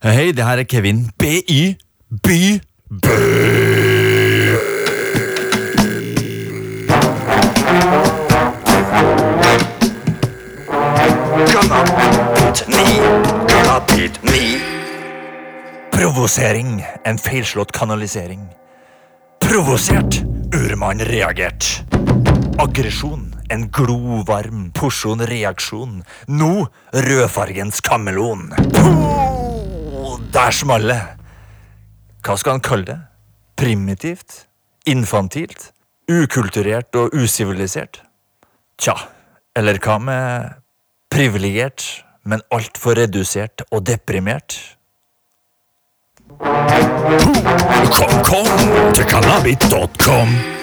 Hei, 0.00 0.32
det 0.32 0.44
her 0.44 0.56
er 0.56 0.64
Kevin. 0.64 1.10
BY. 1.18 1.76
By. 2.22 2.60
Granat 11.50 12.64
9. 12.68 12.76
Granat 13.48 13.92
9. 14.22 14.60
Provosering. 15.92 16.80
En 17.04 17.18
feilslått 17.18 17.72
kanalisering. 17.72 18.48
Provosert. 19.38 20.22
Urmann 20.54 21.00
reagert. 21.00 21.84
Aggresjon. 22.56 23.34
En 23.48 23.68
glovarm 23.68 24.70
porsjon 24.72 25.20
reaksjon. 25.20 26.00
Nå 26.26 26.68
rødfargens 26.92 27.80
kameleon. 27.80 28.48
Puh, 28.72 29.29
Der 30.32 30.50
small 30.54 30.86
det. 30.86 31.00
Hva 32.22 32.36
skal 32.38 32.52
han 32.54 32.62
kalle 32.62 32.86
det? 32.86 32.98
Primitivt? 33.58 34.46
Infantilt? 34.86 35.72
Ukulturert 36.10 36.94
og 36.94 37.14
usivilisert? 37.14 38.02
Tja, 38.78 38.94
eller 39.56 39.80
hva 39.82 39.98
med 39.98 40.54
privilegert, 41.10 42.04
men 42.24 42.44
altfor 42.54 42.94
redusert 43.00 43.66
og 43.70 43.82
deprimert? 43.86 44.56
Kom, 46.38 48.14
kom 48.30 48.48
til 48.94 49.04
cannabit.com. 49.10 50.59